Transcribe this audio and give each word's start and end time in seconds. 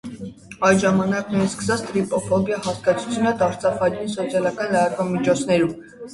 Այդ 0.69 0.79
ժամանակից 0.83 1.43
սկսած 1.47 1.83
տրիպոֆոբիա 1.89 2.57
հասկացությունը 2.69 3.35
դարձավ 3.43 3.77
հայտնի 3.85 4.09
սոցիալական 4.17 4.75
լրատվամիջոցներում։ 4.75 5.79